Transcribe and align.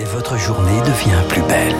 Et 0.00 0.04
votre 0.04 0.38
journée 0.38 0.80
devient 0.80 1.22
plus 1.28 1.42
belle. 1.42 1.74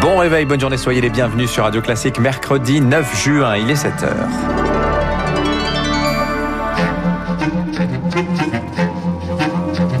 Bon 0.00 0.16
réveil, 0.16 0.46
bonne 0.46 0.58
journée, 0.58 0.78
soyez 0.78 1.02
les 1.02 1.10
bienvenus 1.10 1.50
sur 1.50 1.64
Radio 1.64 1.82
Classique, 1.82 2.18
mercredi 2.18 2.80
9 2.80 3.14
juin, 3.22 3.54
il 3.56 3.70
est 3.70 3.74
7h. 3.74 4.08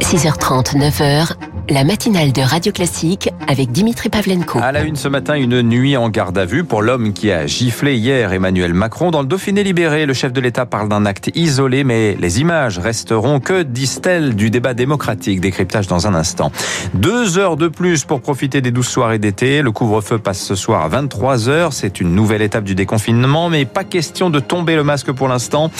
6h30, 0.00 0.78
9h, 0.78 1.34
la 1.70 1.84
matinale 1.84 2.32
de 2.32 2.42
Radio 2.42 2.72
Classique 2.72 3.30
avec 3.48 3.72
Dimitri 3.72 4.08
Pavlenko. 4.10 4.58
À 4.62 4.72
la 4.72 4.82
une 4.82 4.96
ce 4.96 5.08
matin, 5.08 5.34
une 5.34 5.62
nuit 5.62 5.96
en 5.96 6.10
garde 6.10 6.36
à 6.36 6.44
vue 6.44 6.64
pour 6.64 6.82
l'homme 6.82 7.12
qui 7.12 7.30
a 7.30 7.46
giflé 7.46 7.96
hier 7.96 8.32
Emmanuel 8.32 8.74
Macron. 8.74 9.10
Dans 9.10 9.22
le 9.22 9.26
Dauphiné 9.26 9.62
libéré, 9.62 10.04
le 10.04 10.12
chef 10.12 10.32
de 10.32 10.40
l'État 10.40 10.66
parle 10.66 10.88
d'un 10.88 11.06
acte 11.06 11.30
isolé, 11.34 11.82
mais 11.84 12.16
les 12.20 12.40
images 12.40 12.78
resteront 12.78 13.40
que, 13.40 13.62
disent-elles, 13.62 14.34
du 14.34 14.50
débat 14.50 14.74
démocratique. 14.74 15.40
Décryptage 15.40 15.86
dans 15.86 16.06
un 16.06 16.14
instant. 16.14 16.52
Deux 16.92 17.38
heures 17.38 17.56
de 17.56 17.68
plus 17.68 18.04
pour 18.04 18.20
profiter 18.20 18.60
des 18.60 18.70
douze 18.70 18.88
soirées 18.88 19.18
d'été. 19.18 19.62
Le 19.62 19.72
couvre-feu 19.72 20.18
passe 20.18 20.40
ce 20.40 20.54
soir 20.54 20.82
à 20.82 20.88
23 20.88 21.48
heures. 21.48 21.72
C'est 21.72 22.00
une 22.00 22.14
nouvelle 22.14 22.42
étape 22.42 22.64
du 22.64 22.74
déconfinement, 22.74 23.48
mais 23.48 23.64
pas 23.64 23.84
question 23.84 24.28
de 24.28 24.40
tomber 24.40 24.76
le 24.76 24.84
masque 24.84 25.12
pour 25.12 25.28
l'instant. 25.28 25.70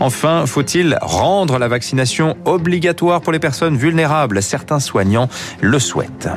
Enfin, 0.00 0.46
faut-il 0.46 0.96
rendre 1.02 1.58
la 1.58 1.68
vaccination 1.68 2.36
obligatoire 2.46 3.20
pour 3.20 3.32
les 3.32 3.38
personnes 3.38 3.76
vulnérables? 3.76 4.42
Certains 4.42 4.80
soignants 4.80 5.28
le 5.60 5.78
souhaite. 5.78 6.28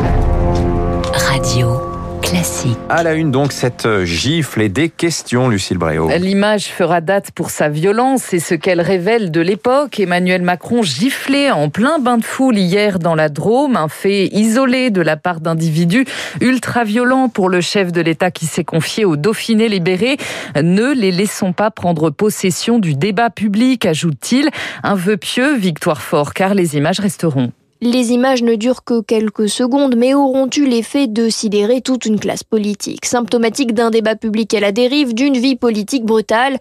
Radio 1.13 1.81
classique. 2.21 2.77
À 2.89 3.03
la 3.03 3.13
une 3.13 3.31
donc 3.31 3.51
cette 3.51 4.03
gifle 4.03 4.61
et 4.61 4.69
des 4.69 4.89
questions, 4.89 5.49
Lucille 5.49 5.77
Bréau. 5.77 6.09
L'image 6.17 6.65
fera 6.65 6.99
date 6.99 7.31
pour 7.31 7.49
sa 7.49 7.69
violence 7.69 8.33
et 8.33 8.39
ce 8.39 8.53
qu'elle 8.53 8.81
révèle 8.81 9.31
de 9.31 9.39
l'époque. 9.41 9.99
Emmanuel 9.99 10.41
Macron 10.41 10.81
giflé 10.83 11.51
en 11.51 11.69
plein 11.69 11.99
bain 11.99 12.17
de 12.17 12.25
foule 12.25 12.57
hier 12.57 12.99
dans 12.99 13.15
la 13.15 13.29
Drôme, 13.29 13.77
un 13.77 13.87
fait 13.87 14.27
isolé 14.27 14.89
de 14.89 15.01
la 15.01 15.15
part 15.15 15.39
d'individus 15.39 16.05
ultra 16.41 16.83
violents 16.83 17.29
pour 17.29 17.49
le 17.49 17.61
chef 17.61 17.91
de 17.91 18.01
l'État 18.01 18.31
qui 18.31 18.45
s'est 18.45 18.65
confié 18.65 19.05
au 19.05 19.15
Dauphiné 19.15 19.69
libéré. 19.69 20.17
Ne 20.61 20.93
les 20.93 21.11
laissons 21.11 21.53
pas 21.53 21.71
prendre 21.71 22.09
possession 22.09 22.79
du 22.79 22.95
débat 22.95 23.29
public, 23.29 23.85
ajoute-t-il. 23.85 24.49
Un 24.83 24.95
vœu 24.95 25.17
pieux, 25.17 25.55
victoire 25.55 26.01
fort, 26.01 26.33
car 26.33 26.53
les 26.53 26.75
images 26.75 26.99
resteront. 26.99 27.51
Les 27.79 28.11
images 28.11 28.41
ne 28.41 28.55
durent 28.55 28.83
que 28.83 29.01
quelques 29.01 29.49
secondes, 29.49 29.95
mais 29.95 30.15
auront 30.15 30.49
eu 30.55 30.65
l'effet 30.65 31.05
de 31.05 31.29
sidérer 31.29 31.81
toute 31.81 32.05
une 32.05 32.19
classe 32.19 32.43
politique, 32.43 33.05
symptomatique 33.05 33.73
d'un 33.73 33.91
débat 33.91 34.15
public 34.15 34.53
à 34.55 34.59
la 34.59 34.71
dérive, 34.71 35.13
d'une 35.13 35.37
vie 35.37 35.55
politique 35.55 36.03
brutale 36.03 36.57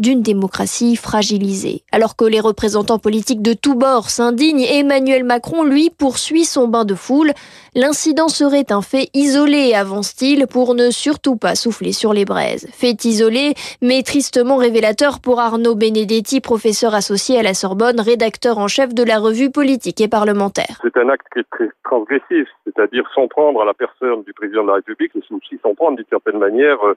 d'une 0.00 0.22
démocratie 0.22 0.96
fragilisée. 0.96 1.82
Alors 1.92 2.16
que 2.16 2.24
les 2.24 2.40
représentants 2.40 2.98
politiques 2.98 3.42
de 3.42 3.52
tous 3.52 3.74
bords 3.74 4.10
s'indignent, 4.10 4.64
Emmanuel 4.64 5.24
Macron, 5.24 5.62
lui, 5.62 5.90
poursuit 5.90 6.44
son 6.44 6.66
bain 6.66 6.84
de 6.84 6.94
foule. 6.94 7.32
L'incident 7.74 8.28
serait 8.28 8.72
un 8.72 8.82
fait 8.82 9.08
isolé, 9.14 9.74
avance-t-il, 9.74 10.46
pour 10.46 10.74
ne 10.74 10.90
surtout 10.90 11.36
pas 11.36 11.54
souffler 11.54 11.92
sur 11.92 12.12
les 12.12 12.24
braises. 12.24 12.66
Fait 12.72 13.04
isolé, 13.04 13.54
mais 13.82 14.02
tristement 14.02 14.56
révélateur 14.56 15.20
pour 15.20 15.38
Arnaud 15.38 15.76
Benedetti, 15.76 16.40
professeur 16.40 16.94
associé 16.94 17.38
à 17.38 17.42
la 17.42 17.54
Sorbonne, 17.54 18.00
rédacteur 18.00 18.58
en 18.58 18.66
chef 18.66 18.94
de 18.94 19.04
la 19.04 19.18
revue 19.18 19.50
politique 19.50 20.00
et 20.00 20.08
parlementaire. 20.08 20.80
C'est 20.82 20.96
un 20.96 21.08
acte 21.08 21.26
qui 21.32 21.40
est 21.40 21.50
très 21.50 21.68
transgressif, 21.84 22.48
c'est-à-dire 22.64 23.04
s'en 23.14 23.28
prendre 23.28 23.60
à 23.62 23.64
la 23.64 23.74
personne 23.74 24.22
du 24.24 24.32
président 24.32 24.62
de 24.62 24.68
la 24.68 24.74
République 24.74 25.12
et 25.14 25.18
aussi 25.30 25.58
s'en 25.62 25.74
prendre 25.74 25.96
d'une 25.96 26.06
certaine 26.08 26.38
manière 26.38 26.78
euh, 26.84 26.96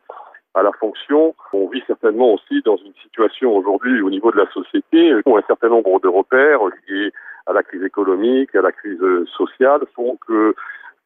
à 0.54 0.64
la 0.64 0.72
fonction. 0.74 1.36
On 1.52 1.68
vit 1.68 1.84
certainement 1.88 2.34
aussi 2.34 2.62
dans 2.64 2.78
une 2.78 2.94
situation 3.02 3.56
aujourd'hui 3.56 4.02
au 4.02 4.10
niveau 4.10 4.32
de 4.32 4.38
la 4.38 4.50
société 4.52 5.14
où 5.26 5.38
un 5.38 5.44
certain 5.48 5.70
nombre 5.70 6.00
de 6.00 6.08
repères 6.08 6.60
liés 6.88 7.12
à 7.46 7.54
la 7.54 7.64
crise 7.64 7.84
économique, 7.84 8.56
à 8.56 8.62
la 8.62 8.72
crise 8.72 9.02
sociale 9.36 9.82
font 9.96 10.18
que 10.28 10.56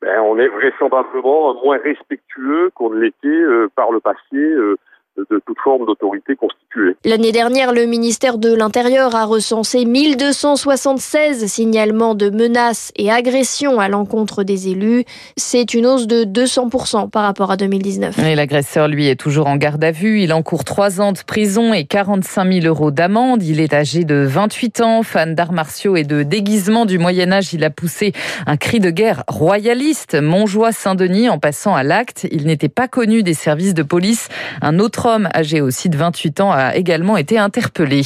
ben, 0.02 0.20
on 0.22 0.38
est 0.38 0.48
vraisemblablement 0.48 1.56
moins 1.64 1.80
respectueux 1.80 2.70
qu'on 2.76 2.92
l'était 2.92 3.28
euh, 3.28 3.68
par 3.76 3.92
le 3.92 4.00
passé 4.00 4.36
euh, 4.36 4.78
de 5.18 5.42
toute 5.46 5.58
forme 5.64 5.86
d'autorité 5.86 6.36
constituée. 6.36 6.96
L'année 7.04 7.32
dernière, 7.32 7.74
le 7.74 7.86
ministère 7.86 8.38
de 8.38 8.54
l'Intérieur 8.54 9.16
a 9.16 9.26
recensé 9.26 9.86
1276 9.86 11.46
signalements 11.48 12.14
de 12.14 12.30
menaces 12.30 12.92
et 12.96 13.12
agressions 13.12 13.80
à 13.80 13.88
l'encontre 13.88 14.44
des 14.44 14.70
élus. 14.70 15.06
C'est 15.36 15.74
une 15.74 15.88
hausse 15.88 16.06
de 16.06 16.24
200% 16.24 17.10
par 17.10 17.24
rapport 17.24 17.52
à 17.52 17.58
2019. 17.58 18.20
Et 18.20 18.36
l'agresseur, 18.36 18.88
lui, 18.88 19.08
est 19.08 19.16
toujours 19.16 19.48
en 19.48 19.56
garde 19.56 19.84
à 19.84 19.92
vue. 19.92 20.22
Il 20.22 20.34
encourt 20.34 20.64
3 20.64 21.02
ans 21.02 21.14
de 21.14 21.20
prison 21.26 21.74
et 21.74 21.86
45 21.86 22.52
000 22.52 22.66
euros 22.66 22.92
d'amende. 22.92 23.42
Il 23.44 23.60
est 23.60 23.74
âgé 23.74 24.04
de 24.04 24.26
28 24.28 24.82
ans, 24.82 25.04
fan 25.04 25.34
d'arts 25.34 25.54
martiaux 25.54 25.96
et 25.96 26.04
de 26.04 26.24
déguisement 26.24 26.86
du 26.86 27.00
Moyen-Âge. 27.00 27.54
Il 27.54 27.64
a 27.64 27.70
poussé 27.70 28.14
un 28.46 28.58
cri 28.58 28.80
de 28.80 28.92
guerre 28.92 29.24
royaliste. 29.28 30.16
Montjoie-Saint-Denis, 30.20 31.30
en 31.30 31.40
passant 31.40 31.76
à 31.76 31.84
l'acte, 31.84 32.28
il 32.32 32.46
n'était 32.46 32.70
pas 32.70 32.88
connu 32.88 33.24
des 33.24 33.34
services 33.34 33.74
de 33.74 33.84
police. 33.84 34.30
Un 34.62 34.80
autre 34.80 35.07
homme 35.08 35.30
âgé 35.34 35.62
aussi 35.62 35.90
de 35.90 35.98
28 35.98 36.42
ans 36.42 36.52
a 36.52 36.76
également 36.76 37.18
été 37.18 37.40
interpellé. 37.40 38.02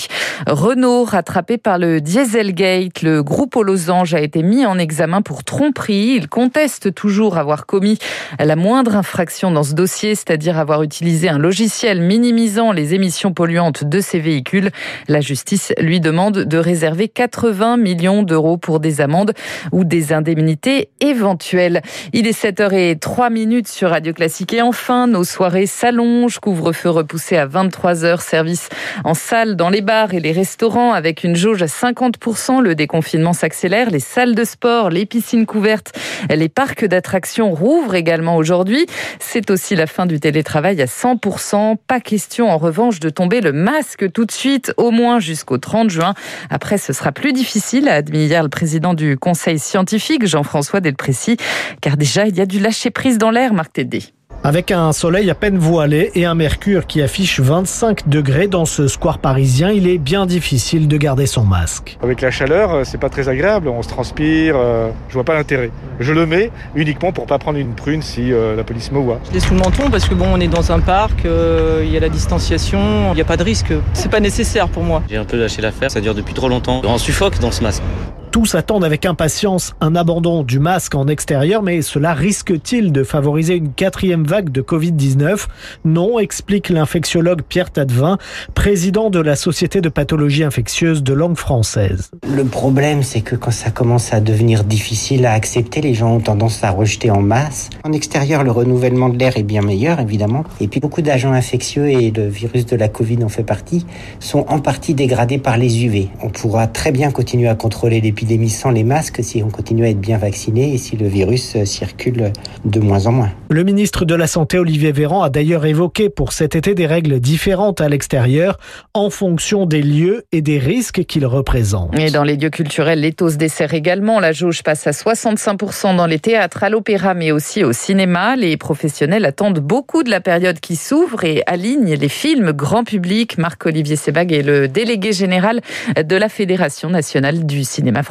Renault, 0.47 1.03
rattrapé 1.03 1.57
par 1.57 1.77
le 1.77 1.99
Dieselgate, 1.99 3.01
le 3.01 3.23
groupe 3.23 3.55
aux 3.55 3.63
losanges 3.63 4.13
a 4.13 4.21
été 4.21 4.43
mis 4.43 4.65
en 4.65 4.77
examen 4.77 5.21
pour 5.21 5.43
tromperie. 5.43 6.15
Il 6.15 6.29
conteste 6.29 6.93
toujours 6.93 7.37
avoir 7.37 7.65
commis 7.65 7.97
la 8.39 8.55
moindre 8.55 8.95
infraction 8.95 9.51
dans 9.51 9.63
ce 9.63 9.73
dossier, 9.73 10.15
c'est-à-dire 10.15 10.57
avoir 10.57 10.83
utilisé 10.83 11.27
un 11.27 11.37
logiciel 11.37 12.01
minimisant 12.01 12.71
les 12.71 12.93
émissions 12.93 13.33
polluantes 13.33 13.83
de 13.83 13.99
ses 13.99 14.19
véhicules. 14.19 14.69
La 15.07 15.21
justice 15.21 15.73
lui 15.79 15.99
demande 15.99 16.39
de 16.39 16.57
réserver 16.57 17.07
80 17.07 17.77
millions 17.77 18.23
d'euros 18.23 18.57
pour 18.57 18.79
des 18.79 19.01
amendes 19.01 19.33
ou 19.71 19.83
des 19.83 20.13
indemnités 20.13 20.89
éventuelles. 20.99 21.81
Il 22.13 22.27
est 22.27 22.39
7h03 22.39 23.31
minutes 23.31 23.67
sur 23.67 23.89
Radio 23.89 24.13
Classique 24.13 24.53
et 24.53 24.61
enfin 24.61 25.07
nos 25.07 25.23
soirées 25.23 25.65
s'allongent, 25.65 26.39
couvre-feu 26.39 26.89
repoussé 26.91 27.37
à 27.37 27.45
23 27.45 28.05
heures, 28.05 28.21
service 28.21 28.69
en 29.03 29.13
salle, 29.13 29.55
dans 29.55 29.69
les 29.69 29.81
bars 29.81 30.13
et 30.13 30.19
les 30.19 30.31
restaurants 30.31 30.93
avec 30.93 31.23
une 31.23 31.35
jauge 31.35 31.61
à 31.61 31.67
50%. 31.67 32.61
Le 32.61 32.75
déconfinement 32.75 33.33
s'accélère. 33.33 33.89
Les 33.89 33.99
salles 33.99 34.35
de 34.35 34.43
sport, 34.43 34.89
les 34.89 35.05
piscines 35.05 35.45
couvertes, 35.45 35.97
les 36.29 36.49
parcs 36.49 36.85
d'attractions 36.85 37.51
rouvrent 37.51 37.95
également 37.95 38.35
aujourd'hui. 38.35 38.85
C'est 39.19 39.49
aussi 39.51 39.75
la 39.75 39.87
fin 39.87 40.05
du 40.05 40.19
télétravail 40.19 40.81
à 40.81 40.85
100%. 40.85 41.77
Pas 41.87 41.99
question 41.99 42.49
en 42.49 42.57
revanche 42.57 42.99
de 42.99 43.09
tomber 43.09 43.41
le 43.41 43.51
masque 43.51 44.11
tout 44.11 44.25
de 44.25 44.31
suite, 44.31 44.73
au 44.77 44.91
moins 44.91 45.19
jusqu'au 45.19 45.57
30 45.57 45.89
juin. 45.89 46.13
Après, 46.49 46.77
ce 46.77 46.93
sera 46.93 47.11
plus 47.11 47.33
difficile, 47.33 47.87
a 47.87 47.95
admis 47.95 48.25
hier 48.25 48.43
le 48.43 48.49
président 48.49 48.93
du 48.93 49.17
conseil 49.17 49.59
scientifique, 49.59 50.25
Jean-François 50.25 50.79
Delprécy, 50.79 51.37
car 51.81 51.97
déjà 51.97 52.27
il 52.27 52.35
y 52.35 52.41
a 52.41 52.45
du 52.45 52.59
lâcher 52.59 52.91
prise 52.91 53.17
dans 53.17 53.31
l'air, 53.31 53.53
Marc 53.53 53.73
Tédé. 53.73 54.03
Avec 54.43 54.71
un 54.71 54.91
soleil 54.91 55.29
à 55.29 55.35
peine 55.35 55.59
voilé 55.59 56.09
et 56.15 56.25
un 56.25 56.33
mercure 56.33 56.87
qui 56.87 56.99
affiche 57.03 57.39
25 57.39 58.09
degrés 58.09 58.47
dans 58.47 58.65
ce 58.65 58.87
square 58.87 59.19
parisien, 59.19 59.69
il 59.69 59.87
est 59.87 59.99
bien 59.99 60.25
difficile 60.25 60.87
de 60.87 60.97
garder 60.97 61.27
son 61.27 61.43
masque. 61.43 61.99
Avec 62.01 62.21
la 62.21 62.31
chaleur, 62.31 62.73
euh, 62.73 62.83
c'est 62.83 62.97
pas 62.97 63.09
très 63.09 63.29
agréable, 63.29 63.67
on 63.67 63.83
se 63.83 63.89
transpire, 63.89 64.55
euh, 64.57 64.89
je 65.09 65.13
vois 65.13 65.23
pas 65.23 65.35
l'intérêt. 65.35 65.69
Je 65.99 66.11
le 66.11 66.25
mets 66.25 66.49
uniquement 66.73 67.11
pour 67.11 67.27
pas 67.27 67.37
prendre 67.37 67.59
une 67.59 67.75
prune 67.75 68.01
si 68.01 68.33
euh, 68.33 68.55
la 68.55 68.63
police 68.63 68.91
me 68.91 68.97
voit. 68.97 69.19
Je 69.29 69.33
l'ai 69.35 69.39
sous 69.39 69.53
le 69.53 69.59
menton 69.59 69.91
parce 69.91 70.09
que 70.09 70.15
bon, 70.15 70.25
on 70.33 70.39
est 70.39 70.47
dans 70.47 70.71
un 70.71 70.79
parc, 70.79 71.23
il 71.23 71.91
y 71.91 71.95
a 71.95 71.99
la 71.99 72.09
distanciation, 72.09 73.11
il 73.11 73.15
n'y 73.15 73.21
a 73.21 73.25
pas 73.25 73.37
de 73.37 73.43
risque. 73.43 73.71
C'est 73.93 74.09
pas 74.09 74.19
nécessaire 74.19 74.69
pour 74.69 74.83
moi. 74.83 75.03
J'ai 75.07 75.17
un 75.17 75.25
peu 75.25 75.37
lâché 75.37 75.61
l'affaire, 75.61 75.91
ça 75.91 76.01
dure 76.01 76.15
depuis 76.15 76.33
trop 76.33 76.49
longtemps. 76.49 76.81
On 76.83 76.97
suffoque 76.97 77.37
dans 77.37 77.51
ce 77.51 77.61
masque. 77.61 77.83
Tous 78.31 78.55
attendent 78.55 78.85
avec 78.85 79.05
impatience 79.05 79.73
un 79.81 79.93
abandon 79.93 80.43
du 80.43 80.59
masque 80.59 80.95
en 80.95 81.09
extérieur, 81.09 81.61
mais 81.63 81.81
cela 81.81 82.13
risque-t-il 82.13 82.93
de 82.93 83.03
favoriser 83.03 83.55
une 83.55 83.73
quatrième 83.73 84.23
vague 84.23 84.49
de 84.51 84.61
Covid-19 84.61 85.47
Non, 85.83 86.17
explique 86.17 86.69
l'infectiologue 86.69 87.41
Pierre 87.41 87.71
Tadevin, 87.71 88.17
président 88.55 89.09
de 89.09 89.19
la 89.19 89.35
Société 89.35 89.81
de 89.81 89.89
pathologie 89.89 90.45
infectieuse 90.45 91.03
de 91.03 91.11
langue 91.11 91.35
française. 91.35 92.09
Le 92.33 92.45
problème, 92.45 93.03
c'est 93.03 93.19
que 93.19 93.35
quand 93.35 93.51
ça 93.51 93.69
commence 93.69 94.13
à 94.13 94.21
devenir 94.21 94.63
difficile 94.63 95.25
à 95.25 95.33
accepter, 95.33 95.81
les 95.81 95.93
gens 95.93 96.15
ont 96.15 96.21
tendance 96.21 96.63
à 96.63 96.71
rejeter 96.71 97.11
en 97.11 97.21
masse. 97.21 97.69
En 97.83 97.91
extérieur, 97.91 98.45
le 98.45 98.51
renouvellement 98.51 99.09
de 99.09 99.17
l'air 99.17 99.35
est 99.35 99.43
bien 99.43 99.61
meilleur, 99.61 99.99
évidemment. 99.99 100.45
Et 100.61 100.69
puis 100.69 100.79
beaucoup 100.79 101.01
d'agents 101.01 101.33
infectieux, 101.33 101.89
et 101.89 102.11
le 102.11 102.29
virus 102.29 102.65
de 102.65 102.77
la 102.77 102.87
Covid 102.87 103.25
en 103.25 103.29
fait 103.29 103.43
partie, 103.43 103.85
sont 104.21 104.45
en 104.47 104.59
partie 104.59 104.93
dégradés 104.93 105.37
par 105.37 105.57
les 105.57 105.83
UV. 105.83 106.07
On 106.23 106.29
pourra 106.29 106.67
très 106.67 106.93
bien 106.93 107.11
continuer 107.11 107.49
à 107.49 107.55
contrôler 107.55 107.99
l'épidémie 107.99 108.20
l'épidémie 108.21 108.49
sans 108.49 108.69
les 108.69 108.83
masques 108.83 109.23
si 109.23 109.41
on 109.41 109.49
continue 109.49 109.83
à 109.83 109.89
être 109.89 109.99
bien 109.99 110.19
vacciné 110.19 110.75
et 110.75 110.77
si 110.77 110.95
le 110.95 111.07
virus 111.07 111.55
euh, 111.55 111.65
circule 111.65 112.31
de 112.65 112.79
moins 112.79 113.07
en 113.07 113.11
moins. 113.11 113.31
Le 113.49 113.63
ministre 113.63 114.05
de 114.05 114.13
la 114.13 114.27
Santé, 114.27 114.59
Olivier 114.59 114.91
Véran, 114.91 115.23
a 115.23 115.29
d'ailleurs 115.29 115.65
évoqué 115.65 116.09
pour 116.09 116.31
cet 116.31 116.55
été 116.55 116.75
des 116.75 116.85
règles 116.85 117.19
différentes 117.19 117.81
à 117.81 117.89
l'extérieur 117.89 118.59
en 118.93 119.09
fonction 119.09 119.65
des 119.65 119.81
lieux 119.81 120.23
et 120.31 120.41
des 120.41 120.59
risques 120.59 121.03
qu'ils 121.05 121.25
représentent. 121.25 121.97
Et 121.97 122.11
dans 122.11 122.23
les 122.23 122.37
lieux 122.37 122.51
culturels, 122.51 122.99
l'étau 122.99 123.29
se 123.31 123.37
dessert 123.37 123.73
également. 123.73 124.19
La 124.19 124.33
jauge 124.33 124.61
passe 124.61 124.85
à 124.85 124.91
65% 124.91 125.95
dans 125.95 126.05
les 126.05 126.19
théâtres, 126.19 126.63
à 126.63 126.69
l'opéra, 126.69 127.15
mais 127.15 127.31
aussi 127.31 127.63
au 127.63 127.73
cinéma. 127.73 128.35
Les 128.35 128.55
professionnels 128.55 129.25
attendent 129.25 129.59
beaucoup 129.59 130.03
de 130.03 130.11
la 130.11 130.21
période 130.21 130.59
qui 130.59 130.75
s'ouvre 130.75 131.23
et 131.23 131.41
alignent 131.47 131.95
les 131.95 132.09
films 132.09 132.51
grand 132.51 132.83
public. 132.83 133.39
Marc-Olivier 133.39 133.95
Sebag 133.95 134.31
est 134.31 134.43
le 134.43 134.67
délégué 134.67 135.11
général 135.11 135.61
de 135.97 136.15
la 136.15 136.29
Fédération 136.29 136.89
nationale 136.89 137.47
du 137.47 137.63
cinéma 137.63 138.03
français 138.03 138.10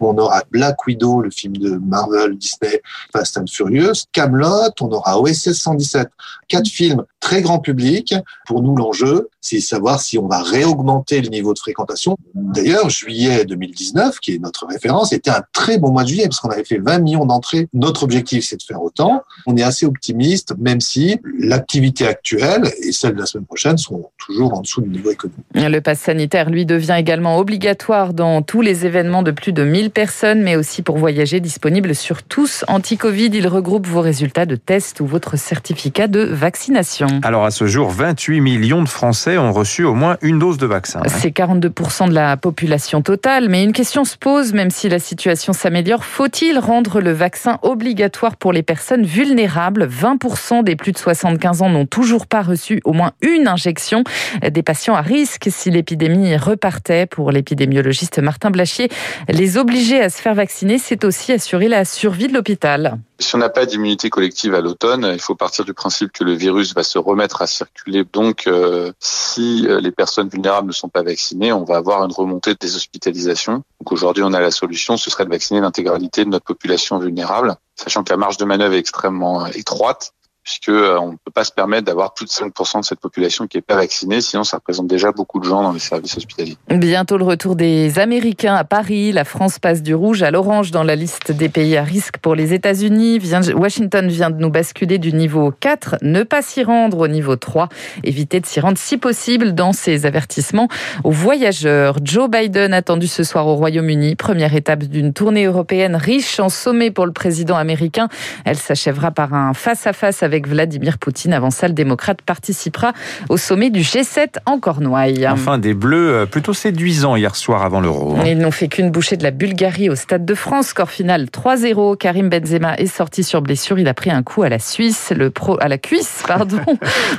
On 0.00 0.16
aura 0.18 0.42
Black 0.50 0.86
Widow, 0.86 1.22
le 1.22 1.30
film 1.30 1.56
de 1.56 1.76
Marvel, 1.76 2.36
Disney, 2.36 2.80
Fast 3.12 3.38
and 3.38 3.46
Furious, 3.46 4.06
Camelot, 4.12 4.72
on 4.80 4.92
aura 4.92 5.18
OSS 5.18 5.64
117. 5.64 6.08
Quatre 6.48 6.68
films 6.68 7.04
très 7.20 7.42
grand 7.42 7.58
public. 7.58 8.14
Pour 8.46 8.62
nous, 8.62 8.74
l'enjeu, 8.74 9.28
c'est 9.40 9.60
savoir 9.60 10.00
si 10.00 10.18
on 10.18 10.26
va 10.26 10.42
réaugmenter 10.42 11.20
le 11.20 11.28
niveau 11.28 11.54
de 11.54 11.58
fréquentation. 11.58 12.16
D'ailleurs, 12.34 12.90
juillet 12.90 13.44
2019, 13.44 14.18
qui 14.18 14.34
est 14.34 14.38
notre 14.38 14.66
référence, 14.66 15.12
était 15.12 15.30
un 15.30 15.42
très 15.52 15.78
bon 15.78 15.92
mois 15.92 16.02
de 16.02 16.08
juillet 16.08 16.24
parce 16.24 16.40
qu'on 16.40 16.50
avait 16.50 16.64
fait 16.64 16.78
20 16.78 16.98
millions 17.00 17.26
d'entrées. 17.26 17.68
Notre 17.72 18.02
objectif, 18.02 18.44
c'est 18.44 18.56
de 18.56 18.62
faire 18.62 18.82
autant. 18.82 19.22
On 19.46 19.56
est 19.56 19.62
assez 19.62 19.86
optimiste, 19.86 20.54
même 20.58 20.80
si 20.80 21.18
l'activité 21.38 22.06
actuelle 22.06 22.70
et 22.82 22.92
celle 22.92 23.14
de 23.14 23.20
la 23.20 23.26
semaine 23.26 23.46
prochaine 23.46 23.78
sont 23.78 24.10
toujours 24.18 24.54
en 24.54 24.62
dessous 24.62 24.80
du 24.80 24.88
niveau 24.88 25.10
économique. 25.10 25.44
Le 25.54 25.80
pass 25.80 26.00
sanitaire, 26.00 26.50
lui, 26.50 26.66
devient 26.66 26.96
également 26.98 27.38
obligatoire 27.38 28.14
dans 28.14 28.42
tous 28.42 28.62
les 28.62 28.86
événements 28.86 29.22
de 29.22 29.30
plus 29.30 29.52
de 29.52 29.62
1000 29.62 29.90
personnes, 29.90 30.42
mais 30.42 30.56
aussi 30.56 30.82
pour 30.82 30.98
voyager, 30.98 31.40
disponible 31.40 31.94
sur 31.94 32.22
tous 32.22 32.64
anti-Covid. 32.68 33.30
Il 33.32 33.46
regroupe 33.46 33.86
vos 33.86 34.00
résultats 34.00 34.46
de 34.46 34.56
test 34.56 35.00
ou 35.00 35.06
votre 35.06 35.36
certificat 35.36 36.08
de 36.08 36.20
vaccination. 36.20 37.09
Alors 37.22 37.44
à 37.44 37.50
ce 37.50 37.66
jour, 37.66 37.90
28 37.90 38.40
millions 38.40 38.82
de 38.82 38.88
Français 38.88 39.38
ont 39.38 39.52
reçu 39.52 39.84
au 39.84 39.94
moins 39.94 40.16
une 40.22 40.38
dose 40.38 40.58
de 40.58 40.66
vaccin. 40.66 41.00
C'est 41.06 41.34
42% 41.34 42.08
de 42.08 42.14
la 42.14 42.36
population 42.36 43.02
totale, 43.02 43.48
mais 43.48 43.62
une 43.62 43.72
question 43.72 44.04
se 44.04 44.16
pose, 44.16 44.52
même 44.52 44.70
si 44.70 44.88
la 44.88 44.98
situation 44.98 45.52
s'améliore, 45.52 46.04
faut-il 46.04 46.58
rendre 46.58 47.00
le 47.00 47.12
vaccin 47.12 47.58
obligatoire 47.62 48.36
pour 48.36 48.52
les 48.52 48.62
personnes 48.62 49.04
vulnérables? 49.04 49.88
20% 49.88 50.64
des 50.64 50.76
plus 50.76 50.92
de 50.92 50.98
75 50.98 51.62
ans 51.62 51.68
n'ont 51.68 51.86
toujours 51.86 52.26
pas 52.26 52.42
reçu 52.42 52.80
au 52.84 52.92
moins 52.92 53.12
une 53.22 53.48
injection. 53.48 54.04
Des 54.48 54.62
patients 54.62 54.94
à 54.94 55.02
risque 55.02 55.48
si 55.50 55.70
l'épidémie 55.70 56.36
repartait. 56.36 57.06
Pour 57.06 57.30
l'épidémiologiste 57.30 58.18
Martin 58.18 58.50
Blachier, 58.50 58.88
les 59.28 59.58
obliger 59.58 60.00
à 60.00 60.08
se 60.08 60.20
faire 60.20 60.34
vacciner, 60.34 60.78
c'est 60.78 61.04
aussi 61.04 61.32
assurer 61.32 61.68
la 61.68 61.84
survie 61.84 62.28
de 62.28 62.34
l'hôpital. 62.34 62.98
Si 63.20 63.34
on 63.34 63.38
n'a 63.38 63.50
pas 63.50 63.66
d'immunité 63.66 64.08
collective 64.08 64.54
à 64.54 64.62
l'automne, 64.62 65.08
il 65.12 65.20
faut 65.20 65.34
partir 65.34 65.66
du 65.66 65.74
principe 65.74 66.10
que 66.10 66.24
le 66.24 66.32
virus 66.32 66.74
va 66.74 66.82
se 66.82 66.98
remettre 66.98 67.42
à 67.42 67.46
circuler. 67.46 68.04
Donc, 68.10 68.46
euh, 68.46 68.92
si 68.98 69.66
euh, 69.68 69.78
les 69.78 69.92
personnes 69.92 70.28
vulnérables 70.28 70.68
ne 70.68 70.72
sont 70.72 70.88
pas 70.88 71.02
vaccinées, 71.02 71.52
on 71.52 71.64
va 71.64 71.76
avoir 71.76 72.02
une 72.02 72.12
remontée 72.12 72.54
des 72.58 72.76
hospitalisations. 72.76 73.62
Donc 73.80 73.92
aujourd'hui, 73.92 74.22
on 74.24 74.32
a 74.32 74.40
la 74.40 74.50
solution, 74.50 74.96
ce 74.96 75.10
serait 75.10 75.26
de 75.26 75.30
vacciner 75.30 75.60
l'intégralité 75.60 76.24
de 76.24 76.30
notre 76.30 76.46
population 76.46 76.98
vulnérable, 76.98 77.56
sachant 77.76 78.04
que 78.04 78.10
la 78.10 78.16
marge 78.16 78.38
de 78.38 78.46
manœuvre 78.46 78.74
est 78.74 78.78
extrêmement 78.78 79.46
étroite 79.46 80.12
puisque 80.50 80.68
euh, 80.68 80.98
on 80.98 81.12
ne 81.12 81.16
peut 81.16 81.30
pas 81.32 81.44
se 81.44 81.52
permettre 81.52 81.84
d'avoir 81.84 82.12
plus 82.12 82.26
de 82.26 82.30
5% 82.30 82.80
de 82.80 82.84
cette 82.84 82.98
population 82.98 83.46
qui 83.46 83.58
est 83.58 83.62
pas 83.62 83.76
vaccinée, 83.76 84.20
sinon 84.20 84.42
ça 84.42 84.56
représente 84.56 84.88
déjà 84.88 85.12
beaucoup 85.12 85.38
de 85.38 85.44
gens 85.44 85.62
dans 85.62 85.70
les 85.70 85.78
services 85.78 86.16
hospitaliers. 86.16 86.56
Bientôt 86.68 87.18
le 87.18 87.24
retour 87.24 87.54
des 87.54 88.00
Américains 88.00 88.56
à 88.56 88.64
Paris, 88.64 89.12
la 89.12 89.24
France 89.24 89.60
passe 89.60 89.80
du 89.80 89.94
rouge 89.94 90.24
à 90.24 90.32
l'orange 90.32 90.72
dans 90.72 90.82
la 90.82 90.96
liste 90.96 91.30
des 91.30 91.48
pays 91.48 91.76
à 91.76 91.84
risque 91.84 92.18
pour 92.18 92.34
les 92.34 92.52
États-Unis. 92.52 93.20
Washington 93.54 94.08
vient 94.08 94.30
de 94.30 94.38
nous 94.38 94.50
basculer 94.50 94.98
du 94.98 95.12
niveau 95.12 95.52
4, 95.60 95.98
ne 96.02 96.24
pas 96.24 96.42
s'y 96.42 96.64
rendre 96.64 96.98
au 96.98 97.08
niveau 97.08 97.36
3, 97.36 97.68
éviter 98.02 98.40
de 98.40 98.46
s'y 98.46 98.58
rendre 98.58 98.78
si 98.78 98.98
possible 98.98 99.54
dans 99.54 99.72
ses 99.72 100.04
avertissements 100.04 100.66
aux 101.04 101.12
voyageurs. 101.12 101.98
Joe 102.02 102.28
Biden 102.28 102.74
attendu 102.74 103.06
ce 103.06 103.22
soir 103.22 103.46
au 103.46 103.54
Royaume-Uni, 103.54 104.16
première 104.16 104.56
étape 104.56 104.82
d'une 104.82 105.12
tournée 105.12 105.44
européenne 105.44 105.94
riche 105.94 106.40
en 106.40 106.48
sommets 106.48 106.90
pour 106.90 107.06
le 107.06 107.12
président 107.12 107.56
américain. 107.56 108.08
Elle 108.44 108.58
s'achèvera 108.58 109.12
par 109.12 109.32
un 109.32 109.54
face-à-face 109.54 110.24
avec 110.24 110.39
Vladimir 110.46 110.98
Poutine. 110.98 111.32
Avant 111.32 111.50
ça, 111.50 111.68
le 111.68 111.74
démocrate 111.74 112.22
participera 112.22 112.92
au 113.28 113.36
sommet 113.36 113.70
du 113.70 113.80
G7 113.80 114.36
en 114.46 114.58
Cornouailles. 114.58 115.26
Enfin, 115.28 115.58
des 115.58 115.74
bleus 115.74 116.14
euh, 116.14 116.26
plutôt 116.26 116.52
séduisants 116.52 117.16
hier 117.16 117.36
soir 117.36 117.62
avant 117.62 117.80
l'Euro. 117.80 118.16
Ils 118.24 118.38
n'ont 118.38 118.50
fait 118.50 118.68
qu'une 118.68 118.90
bouchée 118.90 119.16
de 119.16 119.22
la 119.22 119.30
Bulgarie 119.30 119.90
au 119.90 119.94
Stade 119.94 120.24
de 120.24 120.34
France. 120.34 120.68
Score 120.68 120.90
final 120.90 121.24
3-0. 121.24 121.96
Karim 121.96 122.28
Benzema 122.28 122.76
est 122.76 122.86
sorti 122.86 123.24
sur 123.24 123.42
blessure. 123.42 123.78
Il 123.78 123.88
a 123.88 123.94
pris 123.94 124.10
un 124.10 124.22
coup 124.22 124.42
à 124.42 124.48
la 124.48 124.58
Suisse, 124.58 125.12
le 125.14 125.30
pro, 125.30 125.58
à 125.60 125.68
la 125.68 125.78
cuisse, 125.78 126.22
pardon. 126.26 126.60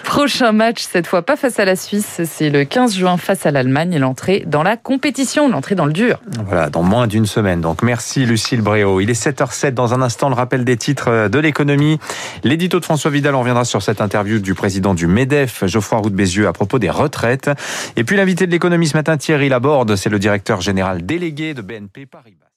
Prochain 0.04 0.52
match, 0.52 0.82
cette 0.82 1.08
fois 1.08 1.22
pas 1.22 1.36
face 1.36 1.60
à 1.60 1.66
la 1.66 1.76
Suisse, 1.76 2.22
c'est 2.26 2.50
le 2.50 2.64
15 2.64 2.96
juin 2.96 3.18
face 3.18 3.46
à 3.46 3.52
l'Allemagne. 3.52 3.98
L'entrée 3.98 4.44
dans 4.48 4.64
la 4.64 4.78
compétition, 4.78 5.50
l'entrée 5.50 5.76
dans 5.76 5.86
le 5.86 5.94
dur. 5.94 6.20
Voilà, 6.46 6.70
dans 6.70 6.84
moins 6.84 7.08
d'une 7.08 7.26
semaine. 7.26 7.62
Donc 7.62 7.84
merci 7.84 8.26
Lucille 8.26 8.62
Bréau. 8.62 9.02
Il 9.02 9.10
est 9.10 9.22
7h07. 9.22 9.72
Dans 9.72 9.94
un 9.94 10.02
instant, 10.02 10.30
le 10.30 10.36
rappel 10.36 10.64
des 10.64 10.78
titres 10.78 11.10
euh, 11.10 11.30
de 11.30 11.40
l'économie. 11.40 12.00
L'édito 12.44 12.80
de 12.80 12.86
François 12.86 13.11
Vidal, 13.12 13.36
on 13.36 13.42
reviendra 13.42 13.66
sur 13.66 13.82
cette 13.82 14.02
interview 14.02 14.40
du 14.40 14.54
président 14.54 14.94
du 14.94 15.08
MEDEF, 15.08 15.66
Geoffroy 15.66 16.00
Roux 16.00 16.10
de 16.10 16.16
Bézieux, 16.16 16.48
à 16.48 16.54
propos 16.54 16.80
des 16.80 16.90
retraites. 16.90 17.52
Et 17.96 18.04
puis 18.04 18.16
l'invité 18.16 18.48
de 18.48 18.52
l'économie 18.52 18.88
ce 18.88 18.98
matin, 18.98 19.18
Thierry 19.18 19.50
Laborde, 19.50 19.96
c'est 19.96 20.10
le 20.10 20.20
directeur 20.20 20.62
général 20.62 21.06
délégué 21.06 21.54
de 21.54 21.62
BNP 21.62 22.06
Paribas. 22.06 22.51